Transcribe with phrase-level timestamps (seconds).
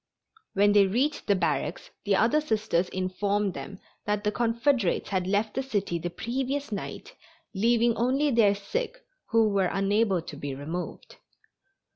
[0.55, 5.53] When they reached the barracks the other Sisters informed them that the Confederates had left
[5.53, 7.13] the city the previous night,
[7.53, 11.17] leaving only their sick who were unable to be removed.